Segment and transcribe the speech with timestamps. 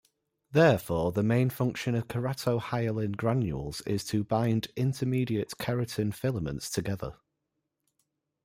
[0.49, 7.17] Therefore, the main function of keratohyalin granules is to bind intermediate keratin filaments together.